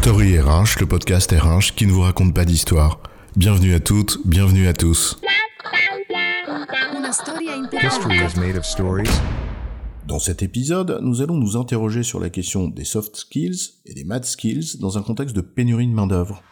[0.00, 3.00] Story RH, le podcast RH qui ne vous raconte pas d'histoire.
[3.34, 5.18] Bienvenue à toutes, bienvenue à tous.
[7.82, 9.10] History is made of stories.
[10.06, 14.04] Dans cet épisode, nous allons nous interroger sur la question des soft skills et des
[14.04, 16.44] mad skills dans un contexte de pénurie de main-d'œuvre.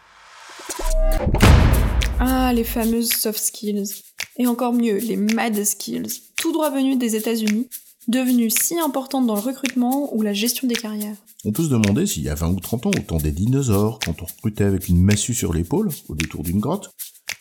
[2.18, 4.02] Ah, les fameuses soft skills.
[4.38, 7.68] Et encore mieux, les mad skills, tout droit venus des États-Unis,
[8.08, 11.16] devenues si importantes dans le recrutement ou la gestion des carrières.
[11.44, 13.98] On peut se demander s'il y a 20 ou 30 ans, au temps des dinosaures,
[14.04, 16.90] quand on recrutait avec une massue sur l'épaule, au détour d'une grotte,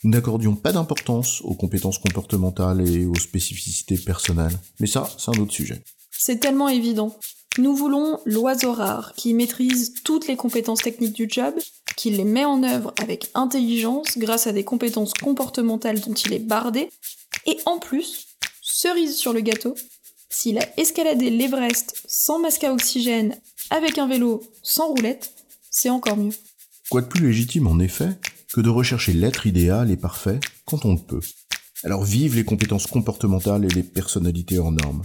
[0.04, 4.58] nous n'accordions pas d'importance aux compétences comportementales et aux spécificités personnelles.
[4.80, 5.84] Mais ça, c'est un autre sujet.
[6.12, 7.18] C'est tellement évident.
[7.58, 11.54] Nous voulons l'oiseau rare qui maîtrise toutes les compétences techniques du job,
[11.96, 16.40] qui les met en œuvre avec intelligence grâce à des compétences comportementales dont il est
[16.40, 16.90] bardé,
[17.46, 18.28] et en plus,
[18.62, 19.76] cerise sur le gâteau,
[20.36, 23.38] s'il a escaladé l'Everest sans masque à oxygène,
[23.70, 25.32] avec un vélo sans roulette,
[25.72, 26.34] c'est encore mieux.
[26.90, 28.10] Quoi de plus légitime en effet
[28.54, 31.22] que de rechercher l'être idéal et parfait quand on le peut?
[31.86, 35.04] Alors vive les compétences comportementales et les personnalités hors normes.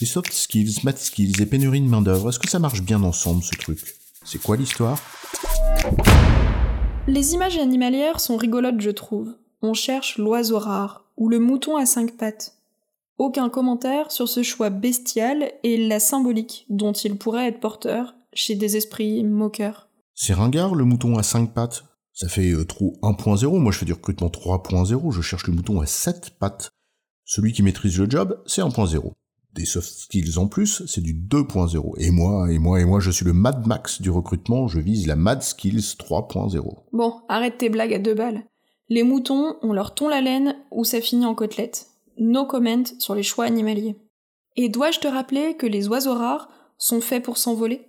[0.00, 3.02] Les soft skills, math skills et pénurie de main d'œuvre, est-ce que ça marche bien
[3.02, 3.94] ensemble ce truc?
[4.24, 4.98] C'est quoi l'histoire?
[7.06, 9.34] Les images animalières sont rigolotes, je trouve.
[9.60, 12.56] On cherche l'oiseau rare ou le mouton à cinq pattes.
[13.22, 18.56] Aucun commentaire sur ce choix bestial et la symbolique dont il pourrait être porteur chez
[18.56, 19.88] des esprits moqueurs.
[20.16, 23.86] C'est ringard le mouton à 5 pattes Ça fait euh, trou 1.0, moi je fais
[23.86, 26.72] du recrutement 3.0, je cherche le mouton à 7 pattes.
[27.24, 29.12] Celui qui maîtrise le job, c'est 1.0.
[29.52, 31.94] Des soft skills en plus, c'est du 2.0.
[31.98, 35.06] Et moi, et moi, et moi, je suis le Mad Max du recrutement, je vise
[35.06, 36.60] la Mad Skills 3.0.
[36.92, 38.42] Bon, arrête tes blagues à deux balles.
[38.88, 41.91] Les moutons, on leur tond la laine ou ça finit en côtelette.
[42.24, 43.96] No comment sur les choix animaliers.
[44.54, 47.88] Et dois-je te rappeler que les oiseaux rares sont faits pour s'envoler?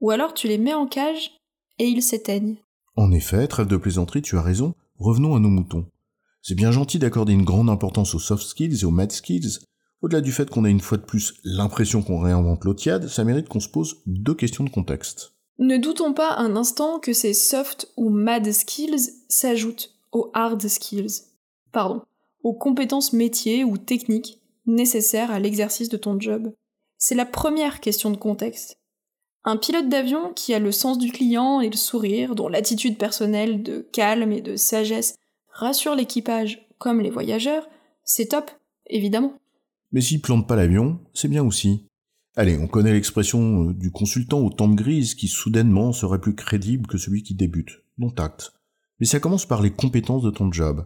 [0.00, 1.32] Ou alors tu les mets en cage
[1.80, 2.58] et ils s'éteignent.
[2.94, 5.86] En effet, trêve de plaisanterie, tu as raison, revenons à nos moutons.
[6.42, 9.58] C'est bien gentil d'accorder une grande importance aux soft skills et aux mad skills.
[10.00, 13.48] Au-delà du fait qu'on a une fois de plus l'impression qu'on réinvente l'otiade, ça mérite
[13.48, 15.32] qu'on se pose deux questions de contexte.
[15.58, 21.22] Ne doutons pas un instant que ces soft ou mad skills s'ajoutent aux hard skills.
[21.72, 22.02] Pardon,
[22.42, 26.52] aux compétences métiers ou techniques nécessaires à l'exercice de ton job.
[26.98, 28.78] C'est la première question de contexte.
[29.44, 33.62] Un pilote d'avion qui a le sens du client et le sourire, dont l'attitude personnelle
[33.62, 35.16] de calme et de sagesse
[35.48, 37.68] rassure l'équipage comme les voyageurs,
[38.04, 38.50] c'est top,
[38.86, 39.34] évidemment.
[39.90, 41.86] Mais s'il plante pas l'avion, c'est bien aussi.
[42.34, 46.86] Allez, on connaît l'expression euh, du consultant aux tempes grises qui soudainement serait plus crédible
[46.86, 47.82] que celui qui débute.
[47.98, 48.52] Bon tact.
[49.00, 50.84] Mais ça commence par les compétences de ton job.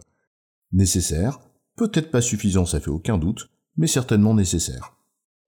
[0.73, 1.39] Nécessaire,
[1.77, 4.97] peut-être pas suffisant, ça fait aucun doute, mais certainement nécessaire.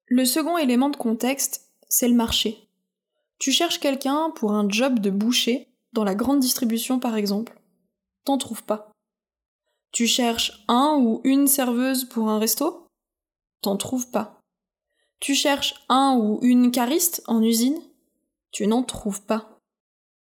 [0.07, 2.69] Le second élément de contexte, c'est le marché.
[3.39, 7.59] Tu cherches quelqu'un pour un job de boucher, dans la grande distribution par exemple.
[8.25, 8.91] T'en trouves pas.
[9.91, 12.87] Tu cherches un ou une serveuse pour un resto?
[13.61, 14.39] T'en trouves pas.
[15.19, 17.79] Tu cherches un ou une cariste en usine?
[18.51, 19.57] Tu n'en trouves pas.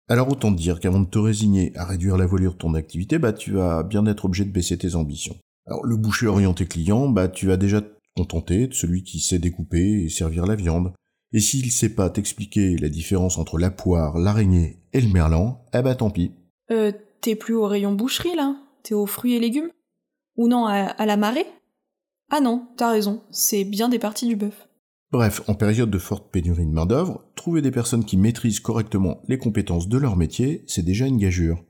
[0.08, 3.18] Alors autant te dire qu'avant de te résigner à réduire la voilure de ton activité,
[3.18, 5.36] bah tu vas bien être obligé de baisser tes ambitions.
[5.68, 9.40] Alors le boucher orienté client, bah tu vas déjà te contenter de celui qui sait
[9.40, 10.94] découper et servir la viande.
[11.34, 15.82] Et s'il sait pas t'expliquer la différence entre la poire, l'araignée et le merlan, eh
[15.82, 16.32] bah tant pis.
[16.72, 19.72] Euh, t'es plus au rayon boucherie là T'es aux fruits et légumes
[20.38, 21.48] Ou non, à, à la marée
[22.30, 24.68] Ah non, t'as raison, c'est bien des parties du bœuf.
[25.12, 29.38] Bref, en période de forte pénurie de main-d'œuvre, trouver des personnes qui maîtrisent correctement les
[29.38, 31.64] compétences de leur métier, c'est déjà une gageure.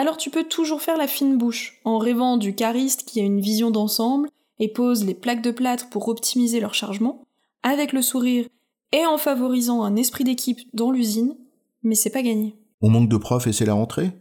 [0.00, 3.40] Alors tu peux toujours faire la fine bouche, en rêvant du cariste qui a une
[3.40, 4.28] vision d'ensemble
[4.60, 7.26] et pose les plaques de plâtre pour optimiser leur chargement,
[7.64, 8.46] avec le sourire
[8.92, 11.34] et en favorisant un esprit d'équipe dans l'usine,
[11.82, 12.54] mais c'est pas gagné.
[12.80, 14.12] On manque de profs et c'est la rentrée?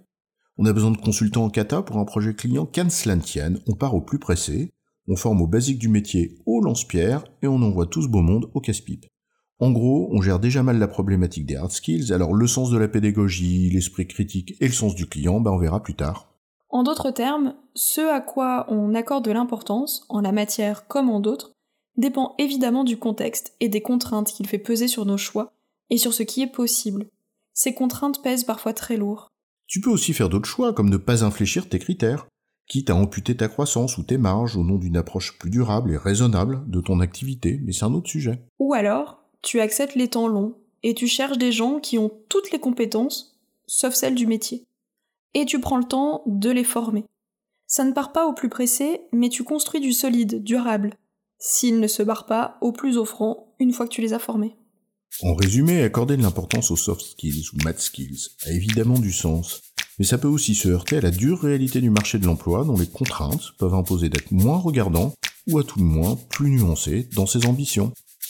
[0.58, 3.60] On a besoin de consultants en kata pour un projet client qu'à cela ne tienne,
[3.68, 4.72] on part au plus pressé,
[5.08, 8.50] on forme aux basiques du métier au lance-pierre et on envoie tout ce beau monde
[8.56, 9.06] au casse-pipe.
[9.60, 12.78] En gros, on gère déjà mal la problématique des hard skills, alors le sens de
[12.78, 16.34] la pédagogie, l'esprit critique et le sens du client, bah on verra plus tard.
[16.70, 21.20] En d'autres termes, ce à quoi on accorde de l'importance, en la matière comme en
[21.20, 21.54] d'autres,
[21.96, 25.54] dépend évidemment du contexte et des contraintes qu'il fait peser sur nos choix
[25.90, 27.08] et sur ce qui est possible.
[27.54, 29.30] Ces contraintes pèsent parfois très lourd.
[29.66, 32.28] Tu peux aussi faire d'autres choix, comme ne pas infléchir tes critères,
[32.68, 35.98] quitte à amputer ta croissance ou tes marges au nom d'une approche plus durable et
[35.98, 38.44] raisonnable de ton activité, mais c'est un autre sujet.
[38.60, 42.52] Ou alors, tu acceptes les temps longs et tu cherches des gens qui ont toutes
[42.52, 44.66] les compétences, sauf celles du métier.
[45.34, 47.06] Et tu prends le temps de les former.
[47.66, 50.96] Ça ne part pas au plus pressé, mais tu construis du solide, durable,
[51.40, 54.58] s'ils ne se barrent pas au plus offrant une fois que tu les as formés.
[55.22, 59.62] En résumé, accorder de l'importance aux soft skills ou math skills a évidemment du sens,
[59.98, 62.78] mais ça peut aussi se heurter à la dure réalité du marché de l'emploi dont
[62.78, 65.14] les contraintes peuvent imposer d'être moins regardant
[65.50, 67.94] ou à tout le moins plus nuancé dans ses ambitions.